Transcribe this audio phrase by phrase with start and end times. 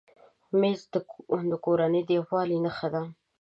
[0.59, 0.81] مېز
[1.51, 3.03] د کورنۍ د یووالي نښه ده.